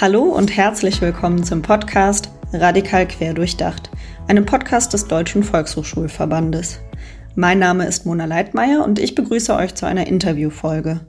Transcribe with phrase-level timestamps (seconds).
[0.00, 3.90] Hallo und herzlich willkommen zum Podcast Radikal quer durchdacht,
[4.26, 6.80] einem Podcast des Deutschen Volkshochschulverbandes.
[7.36, 11.00] Mein Name ist Mona Leitmeier und ich begrüße euch zu einer Interviewfolge.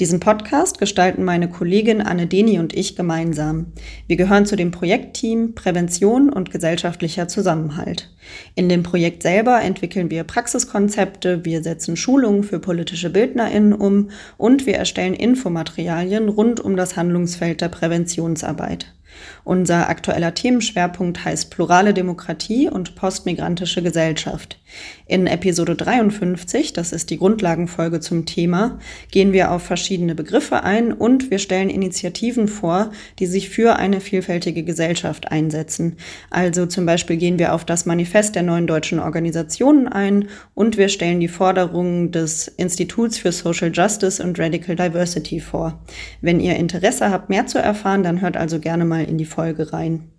[0.00, 3.66] Diesen Podcast gestalten meine Kollegin Anne Deni und ich gemeinsam.
[4.08, 8.10] Wir gehören zu dem Projektteam Prävention und gesellschaftlicher Zusammenhalt.
[8.56, 14.66] In dem Projekt selber entwickeln wir Praxiskonzepte, wir setzen Schulungen für politische BildnerInnen um und
[14.66, 18.92] wir erstellen Infomaterialien rund um das Handlungsfeld der Präventionsarbeit.
[19.48, 24.58] Unser aktueller Themenschwerpunkt heißt Plurale Demokratie und postmigrantische Gesellschaft.
[25.06, 28.78] In Episode 53, das ist die Grundlagenfolge zum Thema,
[29.10, 34.02] gehen wir auf verschiedene Begriffe ein und wir stellen Initiativen vor, die sich für eine
[34.02, 35.96] vielfältige Gesellschaft einsetzen.
[36.28, 40.90] Also zum Beispiel gehen wir auf das Manifest der neuen deutschen Organisationen ein und wir
[40.90, 45.82] stellen die Forderungen des Instituts für Social Justice und Radical Diversity vor.
[46.20, 49.72] Wenn ihr Interesse habt, mehr zu erfahren, dann hört also gerne mal in die Folge
[49.72, 50.17] rein.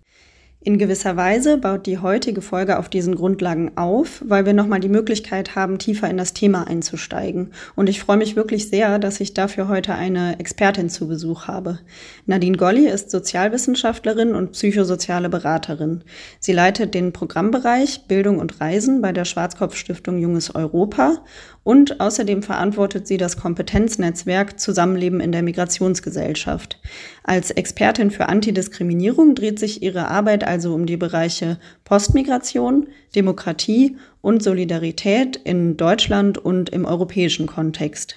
[0.62, 4.90] In gewisser Weise baut die heutige Folge auf diesen Grundlagen auf, weil wir nochmal die
[4.90, 7.52] Möglichkeit haben, tiefer in das Thema einzusteigen.
[7.76, 11.78] Und ich freue mich wirklich sehr, dass ich dafür heute eine Expertin zu Besuch habe.
[12.26, 16.04] Nadine Golli ist Sozialwissenschaftlerin und psychosoziale Beraterin.
[16.40, 21.24] Sie leitet den Programmbereich Bildung und Reisen bei der Schwarzkopf Stiftung Junges Europa
[21.62, 26.80] und außerdem verantwortet sie das Kompetenznetzwerk Zusammenleben in der Migrationsgesellschaft.
[27.22, 34.42] Als Expertin für Antidiskriminierung dreht sich ihre Arbeit also um die Bereiche Postmigration, Demokratie und
[34.42, 38.16] Solidarität in Deutschland und im europäischen Kontext.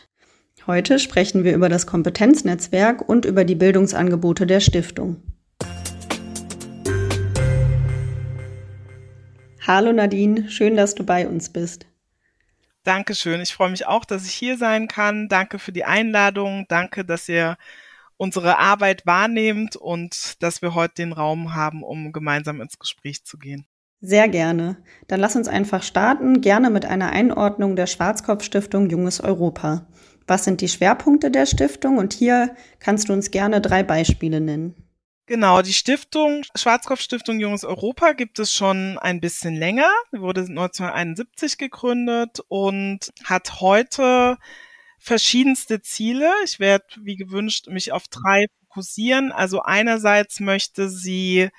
[0.66, 5.22] Heute sprechen wir über das Kompetenznetzwerk und über die Bildungsangebote der Stiftung.
[9.66, 11.86] Hallo Nadine, schön, dass du bei uns bist.
[12.84, 13.42] Dankeschön.
[13.42, 15.30] Ich freue mich auch, dass ich hier sein kann.
[15.30, 16.66] Danke für die Einladung.
[16.67, 17.58] Danke, dass ihr
[18.17, 23.37] unsere Arbeit wahrnehmt und dass wir heute den Raum haben, um gemeinsam ins Gespräch zu
[23.37, 23.65] gehen.
[24.02, 24.77] Sehr gerne.
[25.08, 29.87] Dann lass uns einfach starten, gerne mit einer Einordnung der Schwarzkopf-Stiftung Junges Europa.
[30.27, 31.98] Was sind die Schwerpunkte der Stiftung?
[31.98, 34.76] Und hier kannst du uns gerne drei Beispiele nennen.
[35.26, 39.89] Genau, die Stiftung, Schwarzkopf Stiftung Junges Europa gibt es schon ein bisschen länger.
[40.11, 44.37] Sie wurde 1971 gegründet und hat heute
[45.03, 46.31] verschiedenste Ziele.
[46.45, 49.31] Ich werde, wie gewünscht, mich auf drei fokussieren.
[49.31, 51.49] Also einerseits möchte sie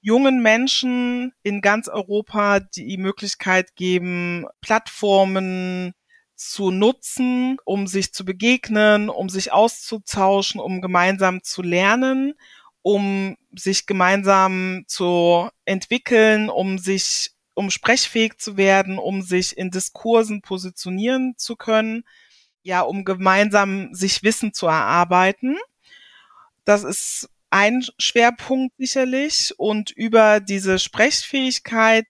[0.00, 5.94] jungen Menschen in ganz Europa die Möglichkeit geben, Plattformen
[6.34, 12.34] zu nutzen, um sich zu begegnen, um sich auszutauschen, um gemeinsam zu lernen
[12.82, 20.42] um sich gemeinsam zu entwickeln, um sich, um sprechfähig zu werden, um sich in Diskursen
[20.42, 22.04] positionieren zu können,
[22.62, 25.56] ja, um gemeinsam sich Wissen zu erarbeiten.
[26.64, 32.06] Das ist ein Schwerpunkt sicherlich und über diese Sprechfähigkeit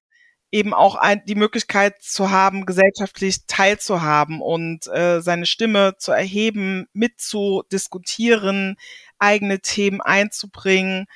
[0.53, 6.87] eben auch ein, die Möglichkeit zu haben, gesellschaftlich teilzuhaben und äh, seine Stimme zu erheben,
[6.93, 8.77] mitzudiskutieren,
[9.19, 11.07] eigene Themen einzubringen,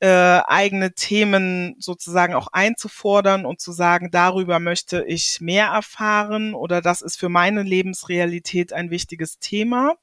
[0.00, 0.06] äh,
[0.46, 7.02] eigene Themen sozusagen auch einzufordern und zu sagen, darüber möchte ich mehr erfahren oder das
[7.02, 9.94] ist für meine Lebensrealität ein wichtiges Thema.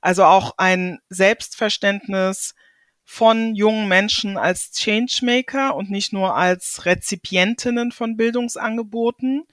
[0.00, 2.54] Also auch ein Selbstverständnis
[3.04, 9.44] von jungen Menschen als Changemaker und nicht nur als Rezipientinnen von Bildungsangeboten.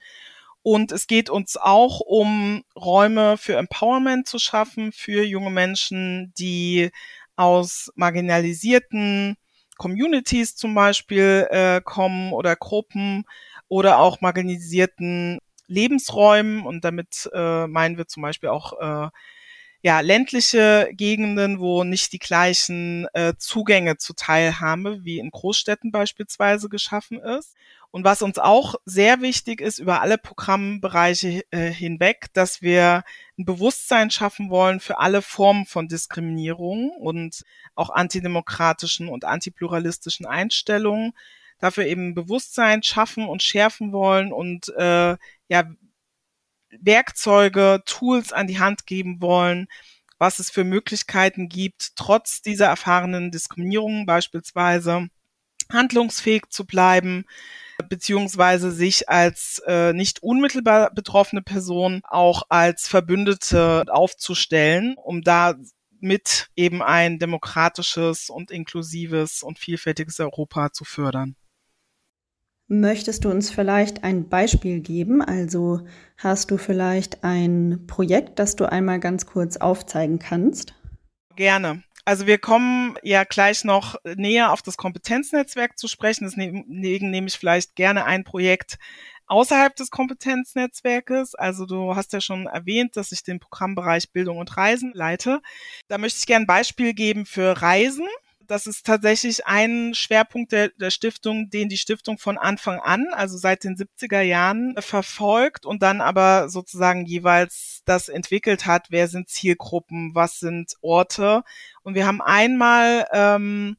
[0.62, 6.90] Und es geht uns auch um Räume für Empowerment zu schaffen für junge Menschen, die
[7.40, 9.36] aus marginalisierten
[9.78, 13.24] Communities zum Beispiel äh, kommen oder Gruppen
[13.68, 16.66] oder auch marginalisierten Lebensräumen.
[16.66, 19.08] Und damit äh, meinen wir zum Beispiel auch äh,
[19.82, 26.68] ja, ländliche Gegenden, wo nicht die gleichen äh, Zugänge zu Teilhabe wie in Großstädten beispielsweise
[26.68, 27.54] geschaffen ist.
[27.92, 33.02] Und was uns auch sehr wichtig ist über alle Programmbereiche äh, hinweg, dass wir
[33.36, 37.42] ein Bewusstsein schaffen wollen für alle Formen von Diskriminierung und
[37.74, 41.14] auch antidemokratischen und antipluralistischen Einstellungen.
[41.58, 45.16] Dafür eben Bewusstsein schaffen und schärfen wollen und äh,
[45.48, 45.64] ja
[46.78, 49.66] Werkzeuge, Tools an die Hand geben wollen,
[50.18, 55.08] was es für Möglichkeiten gibt, trotz dieser erfahrenen Diskriminierung beispielsweise
[55.72, 57.24] handlungsfähig zu bleiben,
[57.88, 65.54] beziehungsweise sich als äh, nicht unmittelbar betroffene Person auch als Verbündete aufzustellen, um da
[66.00, 71.36] mit eben ein demokratisches und inklusives und vielfältiges Europa zu fördern.
[72.72, 75.22] Möchtest du uns vielleicht ein Beispiel geben?
[75.22, 75.80] Also
[76.16, 80.74] hast du vielleicht ein Projekt, das du einmal ganz kurz aufzeigen kannst?
[81.34, 81.82] Gerne.
[82.04, 86.26] Also wir kommen ja gleich noch näher auf das Kompetenznetzwerk zu sprechen.
[86.26, 88.78] Deswegen nehme ich vielleicht gerne ein Projekt
[89.26, 91.34] außerhalb des Kompetenznetzwerkes.
[91.34, 95.40] Also du hast ja schon erwähnt, dass ich den Programmbereich Bildung und Reisen leite.
[95.88, 98.06] Da möchte ich gerne ein Beispiel geben für Reisen.
[98.50, 103.38] Das ist tatsächlich ein Schwerpunkt der, der Stiftung, den die Stiftung von Anfang an, also
[103.38, 108.88] seit den 70er Jahren, verfolgt und dann aber sozusagen jeweils das entwickelt hat.
[108.90, 110.16] Wer sind Zielgruppen?
[110.16, 111.44] Was sind Orte?
[111.84, 113.76] Und wir haben einmal ähm,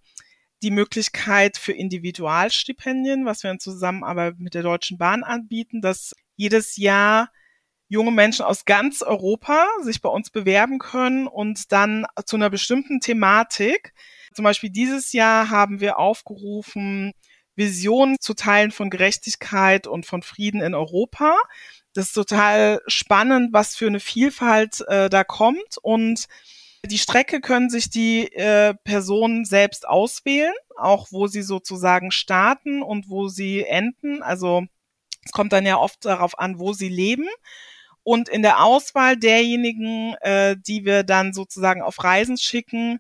[0.64, 6.78] die Möglichkeit für Individualstipendien, was wir in Zusammenarbeit mit der Deutschen Bahn anbieten, dass jedes
[6.78, 7.30] Jahr
[7.90, 13.02] junge Menschen aus ganz Europa sich bei uns bewerben können und dann zu einer bestimmten
[13.02, 13.94] Thematik.
[14.34, 17.14] Zum Beispiel dieses Jahr haben wir aufgerufen,
[17.56, 21.38] Visionen zu teilen von Gerechtigkeit und von Frieden in Europa.
[21.94, 26.28] Das ist total spannend, was für eine Vielfalt äh, da kommt und
[26.86, 33.08] die Strecke können sich die äh, Personen selbst auswählen, auch wo sie sozusagen starten und
[33.10, 34.24] wo sie enden.
[34.24, 34.64] Also
[35.24, 37.28] es kommt dann ja oft darauf an, wo sie leben.
[38.04, 43.00] Und in der Auswahl derjenigen, äh, die wir dann sozusagen auf Reisen schicken,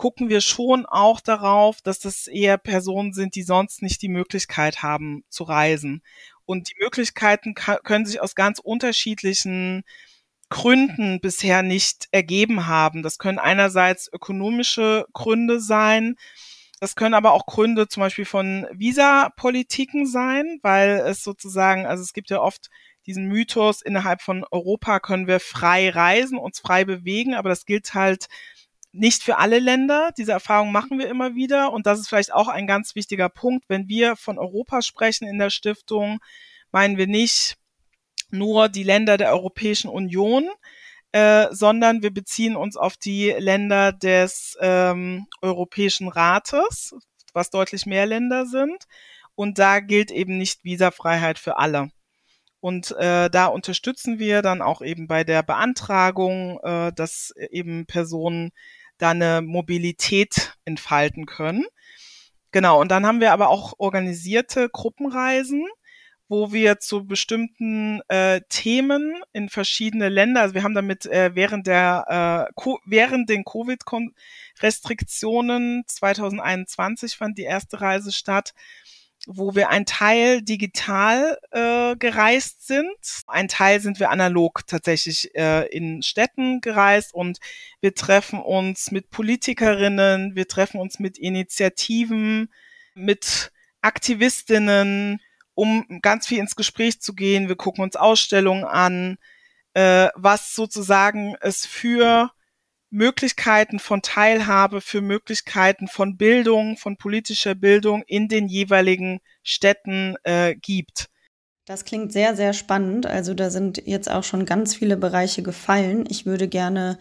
[0.00, 4.82] gucken wir schon auch darauf, dass das eher Personen sind, die sonst nicht die Möglichkeit
[4.82, 6.02] haben zu reisen.
[6.46, 9.82] Und die Möglichkeiten können sich aus ganz unterschiedlichen
[10.48, 13.02] Gründen bisher nicht ergeben haben.
[13.02, 16.16] Das können einerseits ökonomische Gründe sein,
[16.80, 22.14] das können aber auch Gründe zum Beispiel von Visapolitiken sein, weil es sozusagen, also es
[22.14, 22.70] gibt ja oft
[23.04, 27.92] diesen Mythos, innerhalb von Europa können wir frei reisen, uns frei bewegen, aber das gilt
[27.92, 28.28] halt
[28.92, 30.10] nicht für alle Länder.
[30.16, 33.64] Diese Erfahrung machen wir immer wieder und das ist vielleicht auch ein ganz wichtiger Punkt.
[33.68, 36.18] Wenn wir von Europa sprechen in der Stiftung,
[36.72, 37.56] meinen wir nicht
[38.30, 40.48] nur die Länder der Europäischen Union,
[41.12, 46.94] äh, sondern wir beziehen uns auf die Länder des ähm, Europäischen Rates,
[47.32, 48.84] was deutlich mehr Länder sind.
[49.34, 51.90] Und da gilt eben nicht Visafreiheit für alle.
[52.60, 58.50] Und äh, da unterstützen wir dann auch eben bei der Beantragung, äh, dass eben Personen
[59.00, 61.64] da eine Mobilität entfalten können.
[62.52, 65.66] Genau, und dann haben wir aber auch organisierte Gruppenreisen,
[66.28, 71.66] wo wir zu bestimmten äh, Themen in verschiedene Länder, also wir haben damit äh, während
[71.66, 78.54] der äh, während den Covid-Restriktionen 2021 fand die erste Reise statt,
[79.26, 82.88] wo wir ein Teil digital äh, gereist sind,
[83.26, 87.38] ein Teil sind wir analog tatsächlich äh, in Städten gereist und
[87.80, 92.50] wir treffen uns mit Politikerinnen, wir treffen uns mit Initiativen,
[92.94, 93.52] mit
[93.82, 95.20] Aktivistinnen,
[95.54, 97.48] um ganz viel ins Gespräch zu gehen.
[97.48, 99.18] Wir gucken uns Ausstellungen an,
[99.74, 102.30] äh, was sozusagen es für
[102.90, 110.54] Möglichkeiten von Teilhabe, für Möglichkeiten von Bildung, von politischer Bildung in den jeweiligen Städten äh,
[110.56, 111.08] gibt.
[111.64, 113.06] Das klingt sehr, sehr spannend.
[113.06, 116.04] Also da sind jetzt auch schon ganz viele Bereiche gefallen.
[116.08, 116.98] Ich würde gerne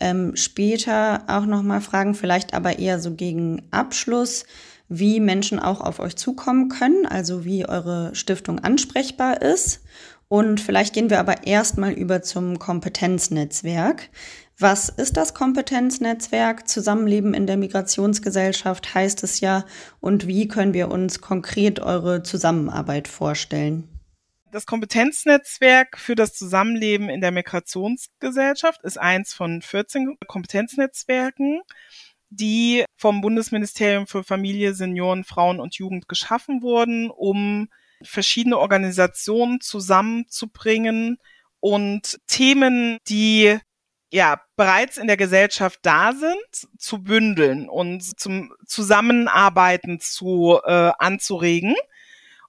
[0.00, 4.44] ähm, später auch noch mal fragen, vielleicht aber eher so gegen Abschluss
[4.88, 9.80] wie Menschen auch auf euch zukommen können, also wie eure Stiftung ansprechbar ist.
[10.28, 14.10] Und vielleicht gehen wir aber erstmal über zum Kompetenznetzwerk.
[14.62, 16.68] Was ist das Kompetenznetzwerk?
[16.68, 19.64] Zusammenleben in der Migrationsgesellschaft heißt es ja.
[19.98, 23.88] Und wie können wir uns konkret eure Zusammenarbeit vorstellen?
[24.52, 31.62] Das Kompetenznetzwerk für das Zusammenleben in der Migrationsgesellschaft ist eins von 14 Kompetenznetzwerken
[32.30, 37.68] die vom Bundesministerium für Familie, Senioren, Frauen und Jugend geschaffen wurden, um
[38.02, 41.18] verschiedene Organisationen zusammenzubringen
[41.60, 43.58] und Themen, die
[44.12, 51.74] ja bereits in der Gesellschaft da sind, zu bündeln und zum Zusammenarbeiten zu äh, anzuregen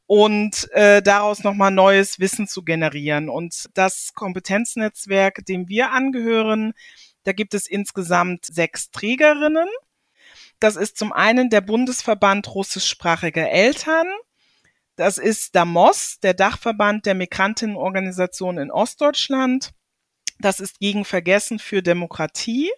[0.06, 3.30] und äh, daraus nochmal neues Wissen zu generieren.
[3.30, 6.74] Und das Kompetenznetzwerk, dem wir angehören,
[7.24, 9.70] da gibt es insgesamt sechs Trägerinnen.
[10.60, 14.08] Das ist zum einen der Bundesverband russischsprachiger Eltern.
[14.98, 19.72] Das ist der MOS, der Dachverband der Migrantinnenorganisation in Ostdeutschland.
[20.44, 22.70] Das ist gegen Vergessen für Demokratie.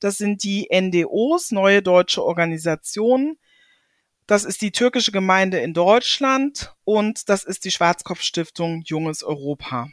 [0.00, 3.36] Das sind die NDOs, Neue Deutsche Organisation.
[4.26, 9.90] Das ist die türkische Gemeinde in Deutschland und das ist die Schwarzkopfstiftung Junges Europa.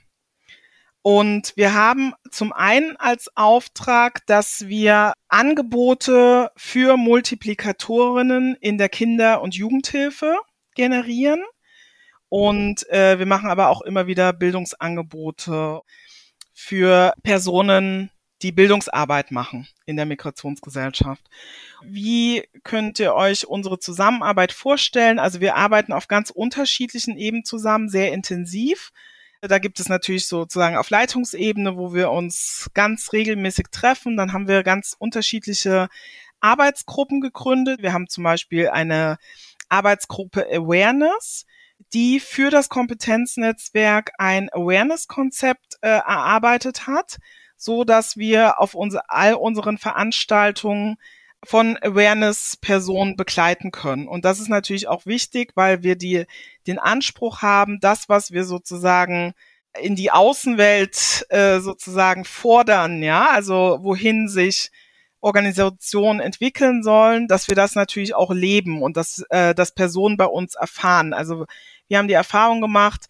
[1.02, 9.42] Und wir haben zum einen als Auftrag, dass wir Angebote für Multiplikatorinnen in der Kinder-
[9.42, 10.38] und Jugendhilfe
[10.76, 11.44] generieren.
[12.30, 15.82] Und äh, wir machen aber auch immer wieder Bildungsangebote
[16.62, 18.12] für Personen,
[18.44, 21.22] die Bildungsarbeit machen in der Migrationsgesellschaft.
[21.84, 25.18] Wie könnt ihr euch unsere Zusammenarbeit vorstellen?
[25.18, 28.92] Also wir arbeiten auf ganz unterschiedlichen Ebenen zusammen, sehr intensiv.
[29.42, 34.16] Da gibt es natürlich sozusagen auf Leitungsebene, wo wir uns ganz regelmäßig treffen.
[34.16, 35.90] Dann haben wir ganz unterschiedliche
[36.42, 37.82] Arbeitsgruppen gegründet.
[37.82, 39.18] Wir haben zum Beispiel eine
[39.68, 41.46] Arbeitsgruppe Awareness,
[41.94, 47.18] die für das Kompetenznetzwerk ein Awareness-Konzept äh, erarbeitet hat,
[47.58, 50.98] so dass wir auf unser, all unseren Veranstaltungen
[51.44, 54.08] von Awareness-Personen begleiten können.
[54.08, 56.26] Und das ist natürlich auch wichtig, weil wir die,
[56.68, 59.34] den Anspruch haben, das, was wir sozusagen
[59.80, 64.72] in die Außenwelt äh, sozusagen fordern, ja, also wohin sich
[65.22, 70.26] Organisationen entwickeln sollen, dass wir das natürlich auch leben und dass, äh, dass Personen bei
[70.26, 71.14] uns erfahren.
[71.14, 71.46] Also
[71.88, 73.08] wir haben die Erfahrung gemacht,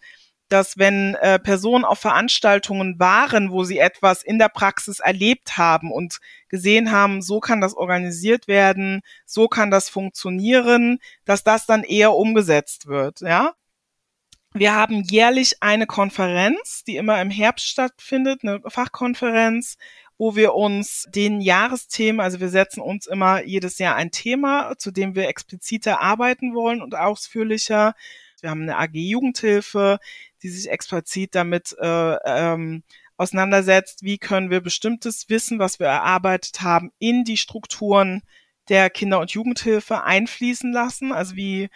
[0.52, 5.90] dass wenn äh, Personen auf Veranstaltungen waren, wo sie etwas in der Praxis erlebt haben
[5.90, 11.82] und gesehen haben, so kann das organisiert werden, so kann das funktionieren, dass das dann
[11.82, 13.54] eher umgesetzt wird, ja.
[14.54, 19.78] Wir haben jährlich eine Konferenz, die immer im Herbst stattfindet, eine Fachkonferenz,
[20.22, 24.92] wo wir uns den Jahresthemen, also wir setzen uns immer jedes Jahr ein Thema, zu
[24.92, 27.96] dem wir expliziter arbeiten wollen und ausführlicher.
[28.40, 29.98] Wir haben eine AG Jugendhilfe,
[30.44, 32.84] die sich explizit damit äh, ähm,
[33.16, 38.22] auseinandersetzt, wie können wir bestimmtes Wissen, was wir erarbeitet haben, in die Strukturen
[38.68, 41.10] der Kinder- und Jugendhilfe einfließen lassen.
[41.10, 41.68] Also wie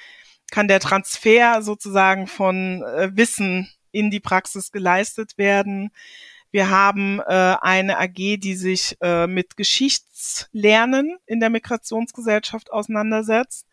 [0.52, 5.90] kann der Transfer sozusagen von äh, Wissen in die Praxis geleistet werden.
[6.56, 13.66] Wir haben äh, eine AG, die sich äh, mit Geschichtslernen in der Migrationsgesellschaft auseinandersetzt.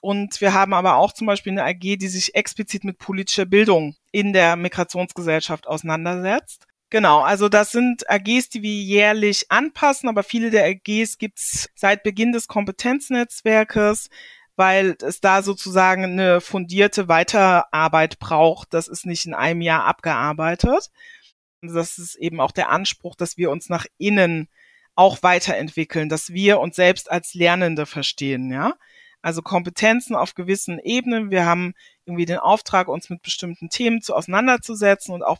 [0.00, 3.96] Und wir haben aber auch zum Beispiel eine AG, die sich explizit mit politischer Bildung
[4.12, 6.68] in der Migrationsgesellschaft auseinandersetzt.
[6.90, 12.04] Genau, also das sind AGs, die wir jährlich anpassen, aber viele der AGs gibt's seit
[12.04, 14.10] Beginn des Kompetenznetzwerkes,
[14.54, 18.72] weil es da sozusagen eine fundierte Weiterarbeit braucht.
[18.74, 20.92] Das ist nicht in einem Jahr abgearbeitet.
[21.62, 24.48] Das ist eben auch der Anspruch, dass wir uns nach innen
[24.94, 28.74] auch weiterentwickeln, dass wir uns selbst als Lernende verstehen, ja.
[29.22, 31.30] Also Kompetenzen auf gewissen Ebenen.
[31.30, 35.38] Wir haben irgendwie den Auftrag, uns mit bestimmten Themen zu auseinanderzusetzen und auch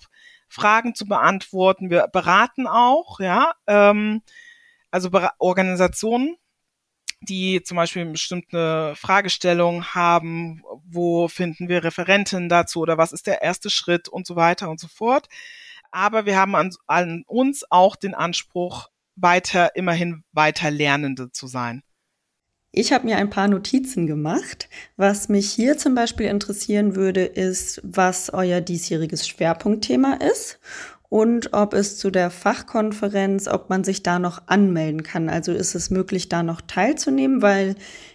[0.49, 1.91] Fragen zu beantworten.
[1.91, 4.23] Wir beraten auch, ja, ähm,
[4.93, 6.37] also Organisationen,
[7.23, 13.43] die zum Beispiel bestimmte Fragestellung haben, wo finden wir Referenten dazu oder was ist der
[13.43, 15.29] erste Schritt und so weiter und so fort.
[15.93, 21.83] Aber wir haben an, an uns auch den Anspruch, weiter, immerhin weiter Lernende zu sein.
[22.75, 24.71] Ich habe mir ein paar Notizen gemacht.
[24.97, 30.59] Was mich hier zum Beispiel interessieren würde, ist, was euer diesjähriges Schwerpunktthema ist
[31.11, 35.29] und ob es zu der Fachkonferenz, ob man sich da noch anmelden kann.
[35.29, 37.75] Also ist es möglich, da noch teilzunehmen, weil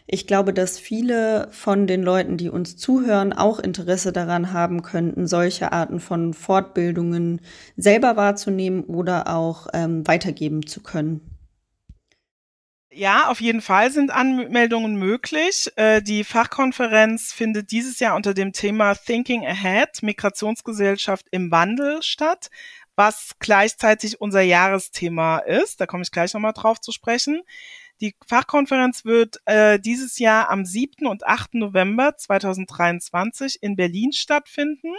[0.10, 5.28] ich glaube, dass viele von den Leuten, die uns zuhören, auch Interesse daran haben könnten,
[5.28, 7.42] solche Arten von Fortbildungen
[7.76, 11.38] selber wahrzunehmen oder auch ähm, weitergeben zu können.
[12.90, 15.70] Ja, auf jeden Fall sind Anmeldungen möglich.
[15.76, 22.50] Äh, die Fachkonferenz findet dieses Jahr unter dem Thema Thinking Ahead, Migrationsgesellschaft im Wandel statt,
[22.98, 25.80] was gleichzeitig unser Jahresthema ist.
[25.80, 27.44] Da komme ich gleich nochmal drauf zu sprechen.
[28.01, 31.08] Die Fachkonferenz wird äh, dieses Jahr am 7.
[31.08, 31.54] und 8.
[31.54, 34.94] November 2023 in Berlin stattfinden.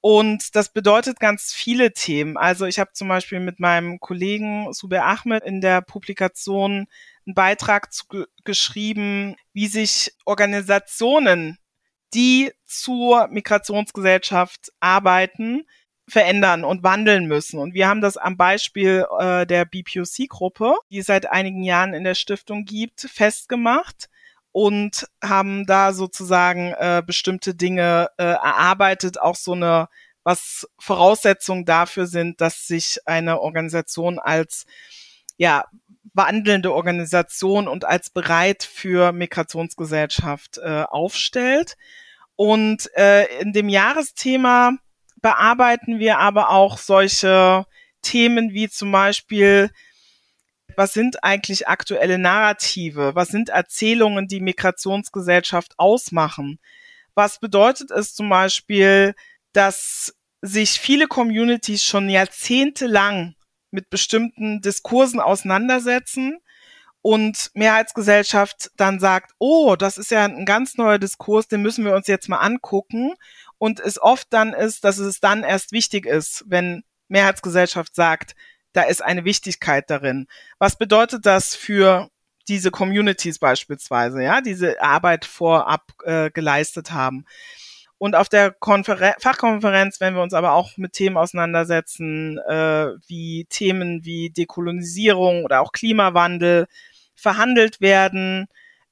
[0.00, 2.36] Und das bedeutet ganz viele Themen.
[2.36, 6.86] Also ich habe zum Beispiel mit meinem Kollegen Suber Ahmed in der Publikation
[7.26, 8.04] einen Beitrag zu,
[8.44, 11.58] geschrieben, wie sich Organisationen,
[12.14, 15.66] die zur Migrationsgesellschaft arbeiten,
[16.08, 17.58] verändern und wandeln müssen.
[17.58, 22.04] Und wir haben das am Beispiel äh, der BPOC-Gruppe, die es seit einigen Jahren in
[22.04, 24.08] der Stiftung gibt, festgemacht
[24.52, 29.88] und haben da sozusagen äh, bestimmte Dinge äh, erarbeitet, auch so eine,
[30.24, 34.66] was Voraussetzungen dafür sind, dass sich eine Organisation als
[35.36, 35.64] ja,
[36.14, 41.76] wandelnde Organisation und als bereit für Migrationsgesellschaft äh, aufstellt.
[42.34, 44.72] Und äh, in dem Jahresthema
[45.20, 47.66] bearbeiten wir aber auch solche
[48.02, 49.70] Themen wie zum Beispiel,
[50.76, 53.14] was sind eigentlich aktuelle Narrative?
[53.14, 56.60] Was sind Erzählungen, die Migrationsgesellschaft ausmachen?
[57.14, 59.14] Was bedeutet es zum Beispiel,
[59.52, 63.34] dass sich viele Communities schon jahrzehntelang
[63.70, 66.38] mit bestimmten Diskursen auseinandersetzen
[67.02, 71.94] und Mehrheitsgesellschaft dann sagt, oh, das ist ja ein ganz neuer Diskurs, den müssen wir
[71.94, 73.14] uns jetzt mal angucken.
[73.58, 78.34] Und es oft dann ist, dass es dann erst wichtig ist, wenn Mehrheitsgesellschaft sagt,
[78.72, 80.26] da ist eine Wichtigkeit darin.
[80.58, 82.10] Was bedeutet das für
[82.46, 87.24] diese Communities beispielsweise, ja, diese Arbeit vorab äh, geleistet haben?
[87.98, 93.46] Und auf der Konferen Fachkonferenz, wenn wir uns aber auch mit Themen auseinandersetzen, äh, wie
[93.50, 96.68] Themen wie Dekolonisierung oder auch Klimawandel
[97.16, 98.46] verhandelt werden,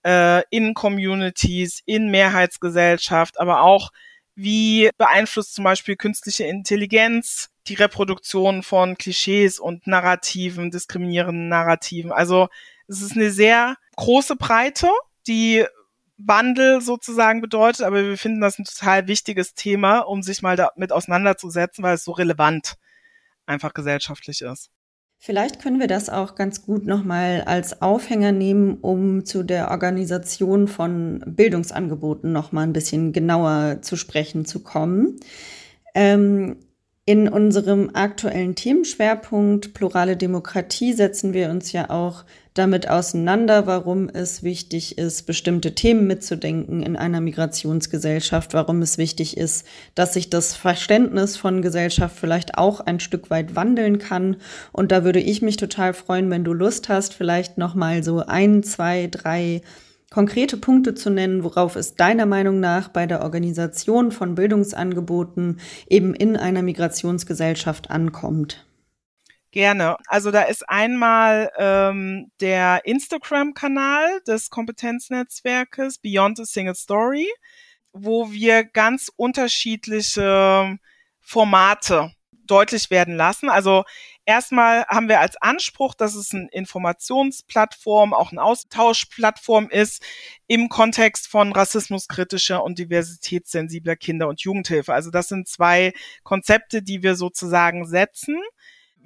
[0.04, 3.90] äh, in Communities, in Mehrheitsgesellschaft, aber auch
[4.36, 12.12] wie beeinflusst zum Beispiel künstliche Intelligenz die Reproduktion von Klischees und Narrativen, diskriminierenden Narrativen.
[12.12, 12.48] Also
[12.86, 14.88] es ist eine sehr große Breite,
[15.26, 15.64] die
[16.18, 20.92] Wandel sozusagen bedeutet, aber wir finden das ein total wichtiges Thema, um sich mal damit
[20.92, 22.76] auseinanderzusetzen, weil es so relevant
[23.46, 24.70] einfach gesellschaftlich ist.
[25.26, 30.68] Vielleicht können wir das auch ganz gut nochmal als Aufhänger nehmen, um zu der Organisation
[30.68, 35.16] von Bildungsangeboten nochmal ein bisschen genauer zu sprechen zu kommen.
[35.96, 36.58] Ähm,
[37.06, 42.24] in unserem aktuellen Themenschwerpunkt Plurale Demokratie setzen wir uns ja auch
[42.58, 49.36] damit auseinander, warum es wichtig ist, bestimmte Themen mitzudenken in einer Migrationsgesellschaft, warum es wichtig
[49.36, 54.36] ist, dass sich das Verständnis von Gesellschaft vielleicht auch ein Stück weit wandeln kann.
[54.72, 58.20] Und da würde ich mich total freuen, wenn du Lust hast, vielleicht noch mal so
[58.26, 59.62] ein, zwei, drei
[60.10, 66.14] konkrete Punkte zu nennen, worauf es deiner Meinung nach bei der Organisation von Bildungsangeboten eben
[66.14, 68.65] in einer Migrationsgesellschaft ankommt.
[69.56, 69.96] Gerne.
[70.08, 77.26] Also da ist einmal ähm, der Instagram-Kanal des Kompetenznetzwerkes Beyond a Single Story,
[77.90, 80.76] wo wir ganz unterschiedliche
[81.22, 82.12] Formate
[82.46, 83.48] deutlich werden lassen.
[83.48, 83.84] Also
[84.26, 90.02] erstmal haben wir als Anspruch, dass es eine Informationsplattform, auch eine Austauschplattform ist
[90.48, 94.92] im Kontext von rassismuskritischer und diversitätssensibler Kinder- und Jugendhilfe.
[94.92, 95.94] Also das sind zwei
[96.24, 98.36] Konzepte, die wir sozusagen setzen.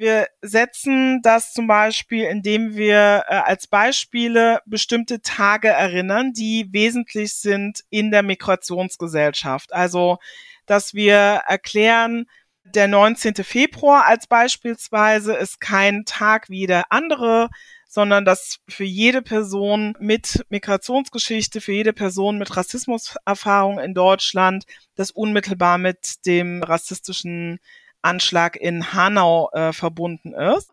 [0.01, 7.35] Wir setzen das zum Beispiel, indem wir äh, als Beispiele bestimmte Tage erinnern, die wesentlich
[7.35, 9.75] sind in der Migrationsgesellschaft.
[9.75, 10.17] Also,
[10.65, 12.25] dass wir erklären,
[12.65, 13.35] der 19.
[13.45, 17.51] Februar als beispielsweise ist kein Tag wie der andere,
[17.87, 25.11] sondern dass für jede Person mit Migrationsgeschichte, für jede Person mit Rassismuserfahrung in Deutschland, das
[25.11, 27.61] unmittelbar mit dem rassistischen
[28.03, 30.71] Anschlag in Hanau äh, verbunden ist.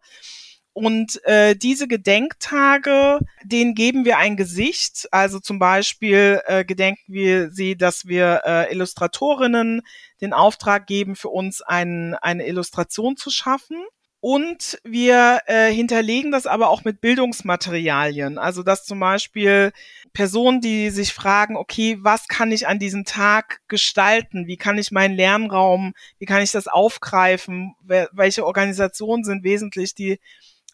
[0.77, 5.07] Und äh, diese Gedenktage, denen geben wir ein Gesicht.
[5.09, 9.81] Also zum Beispiel äh, gedenken wir sie, dass wir äh, Illustratorinnen
[10.21, 13.83] den Auftrag geben, für uns ein, eine Illustration zu schaffen.
[14.19, 18.37] Und wir äh, hinterlegen das aber auch mit Bildungsmaterialien.
[18.39, 19.71] Also dass zum Beispiel
[20.13, 24.47] Personen, die sich fragen, okay, was kann ich an diesem Tag gestalten?
[24.47, 27.75] Wie kann ich meinen Lernraum, wie kann ich das aufgreifen?
[27.83, 30.19] Welche Organisationen sind wesentlich, die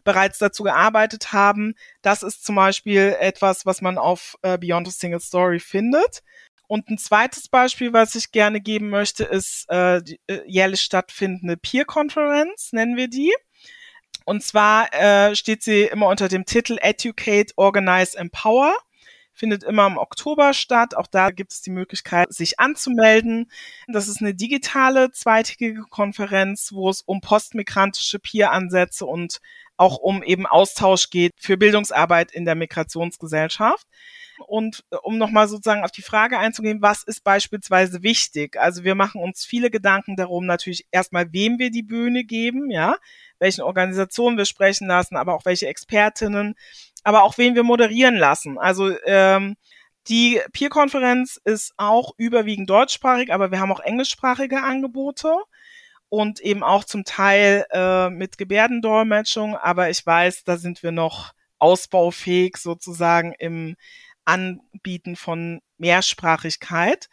[0.06, 1.76] bereits dazu gearbeitet haben?
[2.02, 6.24] Das ist zum Beispiel etwas, was man auf äh, Beyond a Single Story findet.
[6.74, 11.56] Und ein zweites Beispiel, was ich gerne geben möchte, ist äh, die äh, jährlich stattfindende
[11.56, 13.32] Peer Conference, nennen wir die.
[14.26, 18.74] Und zwar äh, steht sie immer unter dem Titel Educate, Organize, Empower.
[19.34, 20.98] Findet immer im Oktober statt.
[20.98, 23.52] Auch da gibt es die Möglichkeit, sich anzumelden.
[23.88, 29.42] Das ist eine digitale zweitägige Konferenz, wo es um postmigrantische Peer-Ansätze und
[29.78, 33.88] auch um eben Austausch geht für Bildungsarbeit in der Migrationsgesellschaft.
[34.48, 38.58] Und äh, um nochmal sozusagen auf die Frage einzugehen, was ist beispielsweise wichtig?
[38.60, 42.96] Also wir machen uns viele Gedanken darum, natürlich erstmal, wem wir die Bühne geben, ja,
[43.40, 46.56] welchen Organisationen wir sprechen lassen, aber auch welche Expertinnen,
[47.04, 48.58] aber auch wen wir moderieren lassen.
[48.58, 49.56] Also ähm,
[50.08, 55.34] die Peer-Konferenz ist auch überwiegend deutschsprachig, aber wir haben auch englischsprachige Angebote
[56.14, 61.34] und eben auch zum Teil äh, mit Gebärdendolmetschung, aber ich weiß, da sind wir noch
[61.58, 63.76] ausbaufähig sozusagen im
[64.24, 67.10] Anbieten von Mehrsprachigkeit.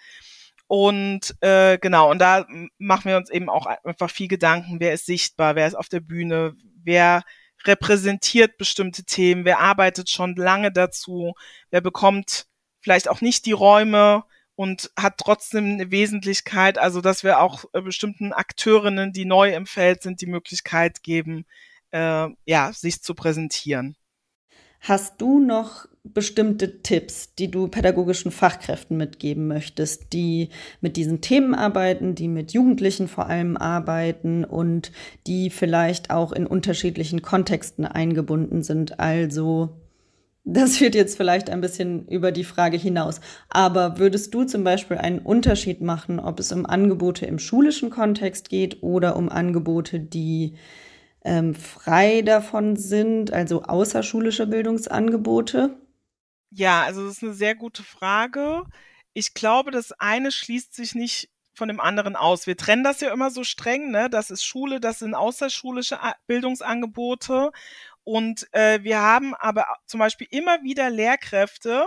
[0.66, 2.44] Und äh, genau, und da
[2.76, 6.00] machen wir uns eben auch einfach viel Gedanken, wer ist sichtbar, wer ist auf der
[6.00, 7.22] Bühne, wer
[7.64, 11.32] repräsentiert bestimmte Themen, wer arbeitet schon lange dazu,
[11.70, 12.48] wer bekommt
[12.82, 14.24] vielleicht auch nicht die Räume
[14.60, 19.64] und hat trotzdem eine Wesentlichkeit, also dass wir auch äh, bestimmten Akteurinnen, die neu im
[19.64, 21.46] Feld sind, die Möglichkeit geben,
[21.92, 23.96] äh, ja, sich zu präsentieren.
[24.80, 30.50] Hast du noch bestimmte Tipps, die du pädagogischen Fachkräften mitgeben möchtest, die
[30.82, 34.92] mit diesen Themen arbeiten, die mit Jugendlichen vor allem arbeiten und
[35.26, 39.00] die vielleicht auch in unterschiedlichen Kontexten eingebunden sind?
[39.00, 39.80] Also,
[40.44, 43.20] das führt jetzt vielleicht ein bisschen über die Frage hinaus.
[43.48, 48.48] Aber würdest du zum Beispiel einen Unterschied machen, ob es um Angebote im schulischen Kontext
[48.48, 50.56] geht oder um Angebote, die
[51.24, 55.76] ähm, frei davon sind, also außerschulische Bildungsangebote?
[56.50, 58.64] Ja, also das ist eine sehr gute Frage.
[59.12, 62.46] Ich glaube, das eine schließt sich nicht von dem anderen aus.
[62.46, 64.08] Wir trennen das ja immer so streng, ne?
[64.10, 67.50] Das ist Schule, das sind außerschulische Bildungsangebote.
[68.04, 71.86] Und äh, wir haben aber zum Beispiel immer wieder Lehrkräfte,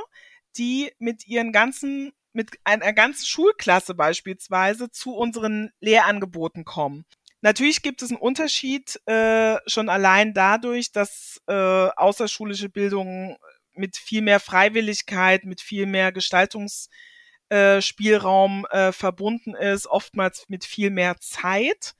[0.57, 7.05] die mit ihren ganzen, mit einer ganzen Schulklasse beispielsweise zu unseren Lehrangeboten kommen.
[7.41, 13.37] Natürlich gibt es einen Unterschied äh, schon allein dadurch, dass äh, außerschulische Bildung
[13.73, 20.89] mit viel mehr Freiwilligkeit, mit viel mehr Gestaltungsspielraum äh, äh, verbunden ist, oftmals mit viel
[20.89, 21.95] mehr Zeit.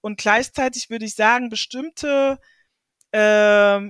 [0.00, 2.40] Und gleichzeitig würde ich sagen, bestimmte
[3.12, 3.80] äh,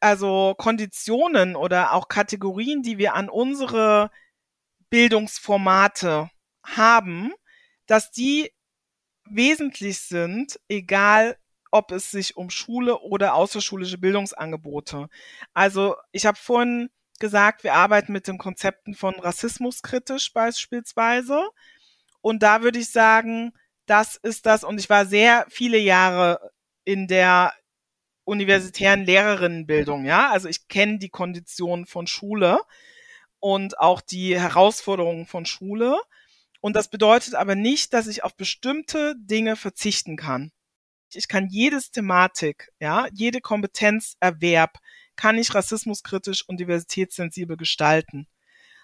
[0.00, 4.10] also Konditionen oder auch Kategorien, die wir an unsere
[4.90, 6.30] Bildungsformate
[6.64, 7.32] haben,
[7.86, 8.52] dass die
[9.24, 11.36] wesentlich sind, egal
[11.70, 15.08] ob es sich um Schule oder außerschulische Bildungsangebote.
[15.52, 21.42] Also ich habe vorhin gesagt, wir arbeiten mit den Konzepten von Rassismus kritisch beispielsweise.
[22.20, 23.52] Und da würde ich sagen,
[23.86, 24.64] das ist das.
[24.64, 26.52] Und ich war sehr viele Jahre
[26.84, 27.52] in der
[28.28, 30.30] universitären Lehrerinnenbildung, ja.
[30.30, 32.60] Also ich kenne die Konditionen von Schule
[33.40, 35.98] und auch die Herausforderungen von Schule.
[36.60, 40.52] Und das bedeutet aber nicht, dass ich auf bestimmte Dinge verzichten kann.
[41.14, 44.78] Ich kann jedes Thematik, ja, jede Kompetenzerwerb
[45.16, 48.28] kann ich rassismuskritisch und diversitätssensibel gestalten.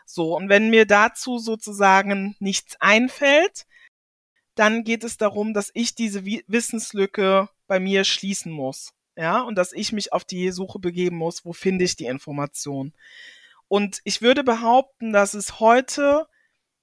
[0.06, 3.66] So, und wenn mir dazu sozusagen nichts einfällt,
[4.54, 8.94] dann geht es darum, dass ich diese Wissenslücke bei mir schließen muss.
[9.16, 12.92] Ja, und dass ich mich auf die Suche begeben muss, wo finde ich die Information.
[13.68, 16.26] Und ich würde behaupten, dass es heute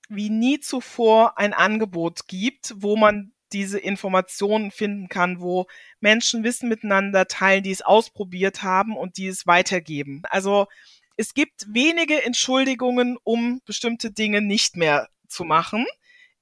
[0.10, 5.68] wie nie zuvor ein Angebot gibt, wo man diese Informationen finden kann, wo
[6.00, 10.24] Menschen Wissen miteinander teilen, die es ausprobiert haben und die es weitergeben.
[10.30, 10.68] Also
[11.18, 15.86] es gibt wenige Entschuldigungen, um bestimmte Dinge nicht mehr zu machen.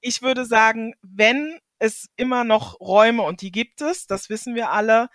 [0.01, 4.71] Ich würde sagen, wenn es immer noch Räume, und die gibt es, das wissen wir
[4.71, 5.09] alle,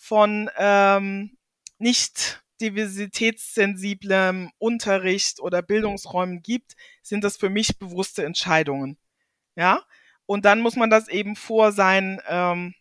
[0.00, 1.36] von ähm,
[1.78, 8.98] nicht diversitätssensiblem Unterricht oder Bildungsräumen gibt, sind das für mich bewusste Entscheidungen.
[9.56, 9.84] Ja,
[10.24, 12.74] und dann muss man das eben vor seinen ähm,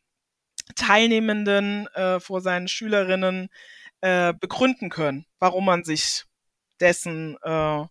[0.75, 3.49] Teilnehmenden, äh, vor seinen Schülerinnen
[4.01, 6.23] äh, begründen können, warum man sich
[6.79, 7.86] dessen äh,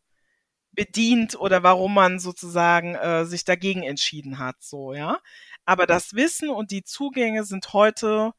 [0.72, 5.18] bedient oder warum man sozusagen äh, sich dagegen entschieden hat, so, ja.
[5.66, 8.32] Aber das Wissen und die Zugänge sind heute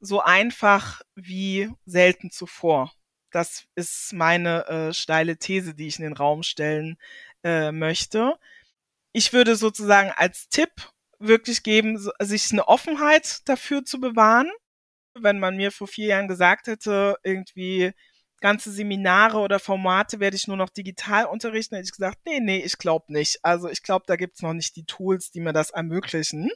[0.00, 2.92] so einfach wie selten zuvor.
[3.30, 6.96] Das ist meine äh, steile These, die ich in den Raum stellen
[7.44, 8.38] äh, möchte.
[9.12, 10.70] Ich würde sozusagen als Tipp
[11.18, 14.50] wirklich geben, sich eine Offenheit dafür zu bewahren.
[15.14, 17.92] Wenn man mir vor vier Jahren gesagt hätte, irgendwie
[18.40, 22.58] ganze Seminare oder Formate werde ich nur noch digital unterrichten, hätte ich gesagt, nee, nee,
[22.58, 23.38] ich glaube nicht.
[23.44, 26.50] Also ich glaube, da gibt's noch nicht die Tools, die mir das ermöglichen.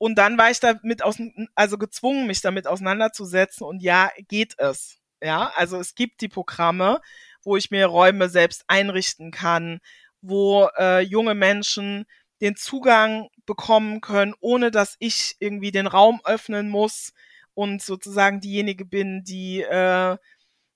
[0.00, 1.18] Und dann war ich damit aus,
[1.54, 3.66] also gezwungen, mich damit auseinanderzusetzen.
[3.66, 4.98] Und ja, geht es.
[5.22, 7.02] Ja, also es gibt die Programme,
[7.44, 9.80] wo ich mir Räume selbst einrichten kann,
[10.22, 12.06] wo äh, junge Menschen
[12.40, 17.12] den Zugang bekommen können, ohne dass ich irgendwie den Raum öffnen muss
[17.52, 20.16] und sozusagen diejenige bin, die äh,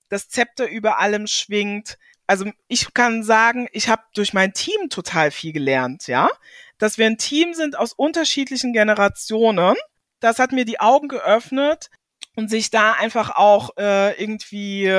[0.09, 1.97] das Zepter über allem schwingt.
[2.27, 6.29] Also ich kann sagen, ich habe durch mein Team total viel gelernt, ja
[6.77, 9.75] dass wir ein Team sind aus unterschiedlichen Generationen.
[10.19, 11.89] Das hat mir die Augen geöffnet
[12.35, 14.89] und sich da einfach auch äh, irgendwie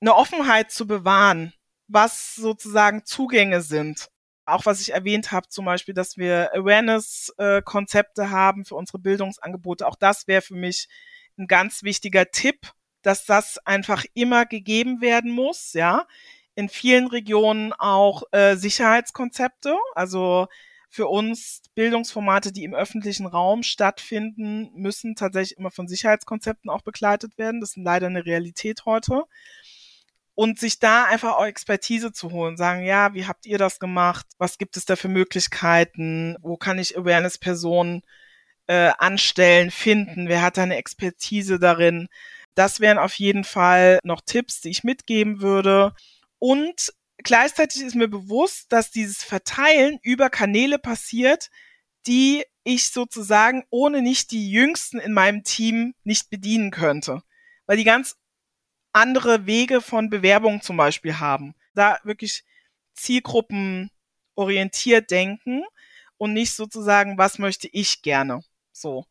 [0.00, 1.52] eine Offenheit zu bewahren,
[1.88, 4.08] was sozusagen Zugänge sind.
[4.44, 9.86] Auch was ich erwähnt habe, zum Beispiel, dass wir Awareness-Konzepte haben für unsere Bildungsangebote.
[9.86, 10.88] Auch das wäre für mich
[11.38, 16.06] ein ganz wichtiger Tipp, dass das einfach immer gegeben werden muss, ja
[16.54, 20.48] in vielen Regionen auch äh, Sicherheitskonzepte, also
[20.92, 27.38] für uns Bildungsformate, die im öffentlichen Raum stattfinden, müssen tatsächlich immer von Sicherheitskonzepten auch begleitet
[27.38, 27.62] werden.
[27.62, 29.24] Das ist leider eine Realität heute.
[30.34, 34.26] Und sich da einfach auch Expertise zu holen, sagen, ja, wie habt ihr das gemacht?
[34.38, 36.36] Was gibt es da für Möglichkeiten?
[36.42, 38.02] Wo kann ich Awareness-Personen
[38.66, 40.28] äh, anstellen, finden?
[40.28, 42.08] Wer hat da eine Expertise darin?
[42.54, 45.94] Das wären auf jeden Fall noch Tipps, die ich mitgeben würde.
[46.42, 51.52] Und gleichzeitig ist mir bewusst, dass dieses Verteilen über Kanäle passiert,
[52.08, 57.22] die ich sozusagen ohne nicht die Jüngsten in meinem Team nicht bedienen könnte.
[57.66, 58.16] Weil die ganz
[58.92, 61.54] andere Wege von Bewerbungen zum Beispiel haben.
[61.74, 62.42] Da wirklich
[62.94, 65.62] zielgruppenorientiert denken
[66.16, 68.42] und nicht sozusagen, was möchte ich gerne.
[68.72, 69.06] So.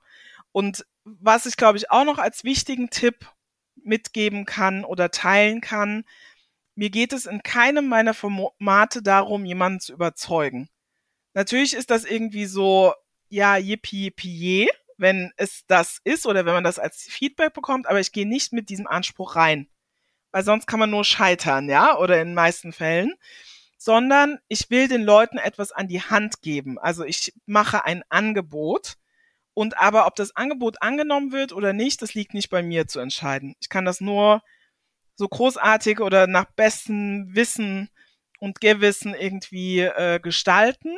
[0.51, 3.25] Und was ich, glaube ich, auch noch als wichtigen Tipp
[3.75, 6.03] mitgeben kann oder teilen kann,
[6.81, 10.67] mir geht es in keinem meiner Formate darum, jemanden zu überzeugen.
[11.35, 12.95] Natürlich ist das irgendwie so,
[13.29, 14.67] ja, yippie, yippie,
[14.97, 18.51] wenn es das ist oder wenn man das als Feedback bekommt, aber ich gehe nicht
[18.51, 19.67] mit diesem Anspruch rein.
[20.31, 23.13] Weil sonst kann man nur scheitern, ja, oder in den meisten Fällen.
[23.77, 26.79] Sondern ich will den Leuten etwas an die Hand geben.
[26.79, 28.95] Also ich mache ein Angebot.
[29.53, 32.99] Und aber ob das Angebot angenommen wird oder nicht, das liegt nicht bei mir zu
[32.99, 33.53] entscheiden.
[33.61, 34.41] Ich kann das nur
[35.15, 37.89] so großartig oder nach bestem Wissen
[38.39, 40.95] und Gewissen irgendwie äh, gestalten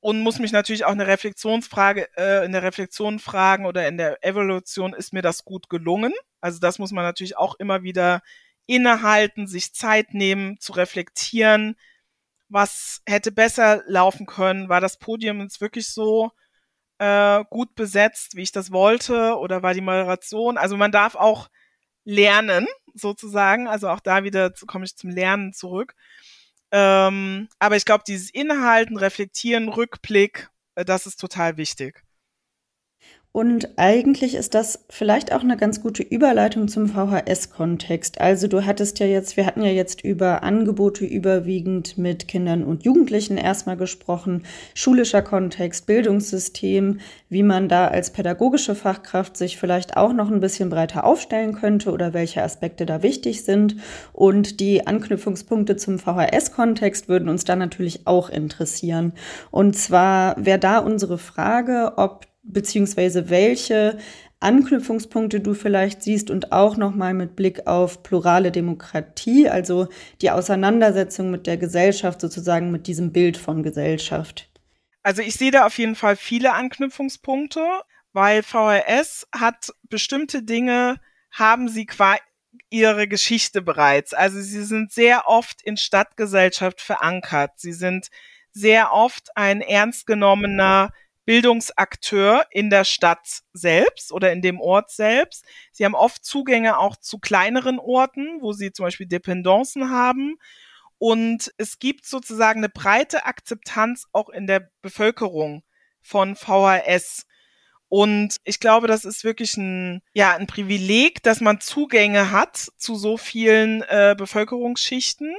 [0.00, 4.22] und muss mich natürlich auch eine Reflexionsfrage, äh, in der Reflexion fragen oder in der
[4.22, 6.12] Evolution, ist mir das gut gelungen?
[6.42, 8.22] Also das muss man natürlich auch immer wieder
[8.66, 11.76] innehalten, sich Zeit nehmen, zu reflektieren,
[12.48, 16.30] was hätte besser laufen können, war das Podium jetzt wirklich so
[16.98, 20.58] äh, gut besetzt, wie ich das wollte, oder war die Moderation?
[20.58, 21.48] Also man darf auch
[22.04, 25.94] lernen, sozusagen, also auch da wieder komme ich zum Lernen zurück.
[26.70, 32.02] Ähm, aber ich glaube, dieses Inhalten, Reflektieren, Rückblick, äh, das ist total wichtig.
[33.36, 38.20] Und eigentlich ist das vielleicht auch eine ganz gute Überleitung zum VHS-Kontext.
[38.20, 42.84] Also du hattest ja jetzt, wir hatten ja jetzt über Angebote überwiegend mit Kindern und
[42.84, 50.12] Jugendlichen erstmal gesprochen, schulischer Kontext, Bildungssystem, wie man da als pädagogische Fachkraft sich vielleicht auch
[50.12, 53.74] noch ein bisschen breiter aufstellen könnte oder welche Aspekte da wichtig sind.
[54.12, 59.12] Und die Anknüpfungspunkte zum VHS-Kontext würden uns dann natürlich auch interessieren.
[59.50, 63.98] Und zwar wäre da unsere Frage, ob beziehungsweise welche
[64.40, 69.88] Anknüpfungspunkte du vielleicht siehst und auch nochmal mit Blick auf plurale Demokratie, also
[70.20, 74.50] die Auseinandersetzung mit der Gesellschaft, sozusagen mit diesem Bild von Gesellschaft.
[75.02, 77.60] Also ich sehe da auf jeden Fall viele Anknüpfungspunkte,
[78.12, 82.16] weil VRS hat bestimmte Dinge, haben sie qua
[82.70, 84.14] ihre Geschichte bereits.
[84.14, 87.52] Also sie sind sehr oft in Stadtgesellschaft verankert.
[87.56, 88.08] Sie sind
[88.52, 90.90] sehr oft ein ernst genommener
[91.24, 95.44] Bildungsakteur in der Stadt selbst oder in dem Ort selbst.
[95.72, 100.36] Sie haben oft Zugänge auch zu kleineren Orten, wo sie zum Beispiel Dependancen haben.
[100.98, 105.62] Und es gibt sozusagen eine breite Akzeptanz auch in der Bevölkerung
[106.00, 107.26] von VHS.
[107.88, 112.96] Und ich glaube, das ist wirklich ein, ja, ein Privileg, dass man Zugänge hat zu
[112.96, 115.34] so vielen äh, Bevölkerungsschichten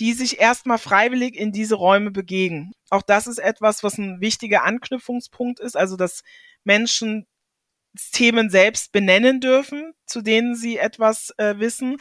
[0.00, 2.72] die sich erstmal freiwillig in diese Räume begeben.
[2.90, 6.22] Auch das ist etwas, was ein wichtiger Anknüpfungspunkt ist, also dass
[6.64, 7.26] Menschen
[8.12, 11.96] Themen selbst benennen dürfen, zu denen sie etwas äh, wissen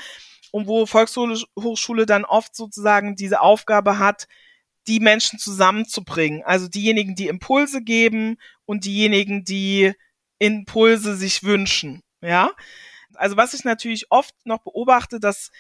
[0.52, 4.28] und wo Volkshochschule dann oft sozusagen diese Aufgabe hat,
[4.88, 6.44] die Menschen zusammenzubringen.
[6.44, 9.94] Also diejenigen, die Impulse geben und diejenigen, die
[10.38, 12.04] Impulse sich wünschen.
[12.22, 12.52] Ja.
[13.16, 15.52] Also was ich natürlich oft noch beobachte, dass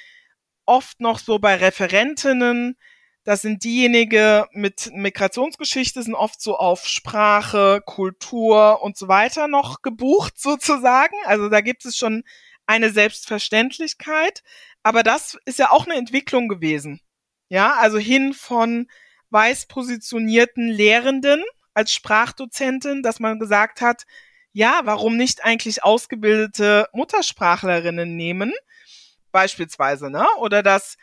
[0.65, 2.77] oft noch so bei Referentinnen,
[3.23, 9.81] das sind diejenigen mit Migrationsgeschichte, sind oft so auf Sprache, Kultur und so weiter noch
[9.81, 11.15] gebucht sozusagen.
[11.25, 12.23] Also da gibt es schon
[12.67, 14.43] eine Selbstverständlichkeit.
[14.83, 17.01] Aber das ist ja auch eine Entwicklung gewesen.
[17.49, 18.87] Ja, also hin von
[19.31, 24.03] weiß positionierten Lehrenden als Sprachdozentin, dass man gesagt hat,
[24.53, 28.53] ja, warum nicht eigentlich ausgebildete Muttersprachlerinnen nehmen?
[29.35, 30.25] Beispielsweise, ne?
[30.37, 30.95] Oder dass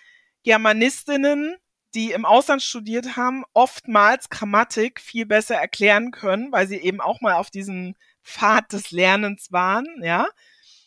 [0.43, 1.59] Germanistinnen,
[1.95, 7.21] die im Ausland studiert haben, oftmals Grammatik viel besser erklären können, weil sie eben auch
[7.21, 10.27] mal auf diesem Pfad des Lernens waren, ja.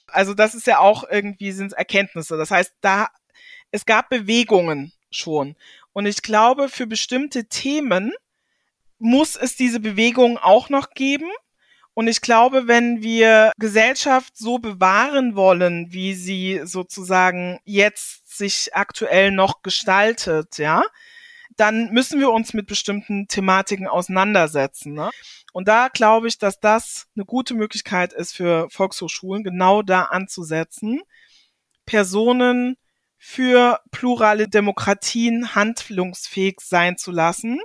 [0.07, 2.35] Also das ist ja auch irgendwie sind Erkenntnisse.
[2.35, 3.09] Das heißt, da
[3.69, 5.55] es gab Bewegungen schon.
[5.93, 8.11] Und ich glaube, für bestimmte Themen
[8.97, 11.29] muss es diese Bewegung auch noch geben.
[11.95, 19.31] Und ich glaube, wenn wir Gesellschaft so bewahren wollen, wie sie sozusagen jetzt sich aktuell
[19.31, 20.83] noch gestaltet, ja,
[21.55, 24.93] dann müssen wir uns mit bestimmten Thematiken auseinandersetzen.
[24.93, 25.09] Ne?
[25.53, 31.01] Und da glaube ich, dass das eine gute Möglichkeit ist für Volkshochschulen, genau da anzusetzen,
[31.85, 32.75] Personen
[33.17, 37.61] für plurale Demokratien handlungsfähig sein zu lassen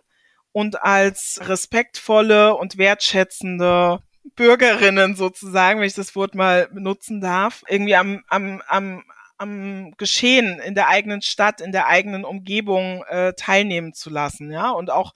[0.53, 4.01] und als respektvolle und wertschätzende
[4.37, 9.05] Bürgerinnen sozusagen, wenn ich das Wort mal benutzen darf, irgendwie am, am, am,
[9.39, 14.71] am Geschehen in der eigenen Stadt, in der eigenen Umgebung äh, teilnehmen zu lassen, ja,
[14.71, 15.15] und auch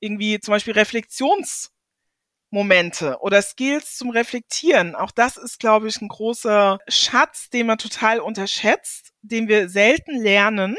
[0.00, 4.94] irgendwie zum Beispiel Reflexionsmomente oder Skills zum Reflektieren.
[4.94, 10.16] Auch das ist, glaube ich, ein großer Schatz, den man total unterschätzt, den wir selten
[10.16, 10.76] lernen.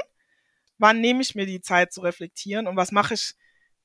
[0.78, 3.34] Wann nehme ich mir die Zeit zu reflektieren und was mache ich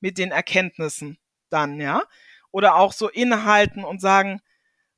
[0.00, 1.18] mit den Erkenntnissen
[1.50, 2.02] dann, ja?
[2.54, 4.40] Oder auch so innehalten und sagen,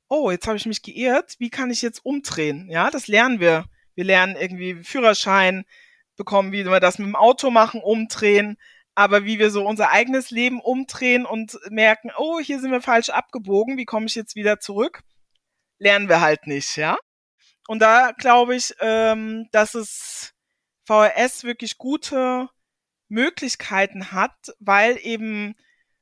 [0.09, 2.69] oh, jetzt habe ich mich geirrt, wie kann ich jetzt umdrehen?
[2.69, 3.65] Ja, das lernen wir.
[3.95, 5.65] Wir lernen irgendwie Führerschein
[6.17, 8.59] bekommen, wie wir das mit dem Auto machen, umdrehen.
[8.93, 13.09] Aber wie wir so unser eigenes Leben umdrehen und merken, oh, hier sind wir falsch
[13.09, 15.01] abgebogen, wie komme ich jetzt wieder zurück?
[15.79, 16.95] Lernen wir halt nicht, ja.
[17.67, 20.35] Und da glaube ich, ähm, dass es
[20.85, 22.49] VRS wirklich gute
[23.07, 25.55] Möglichkeiten hat, weil eben,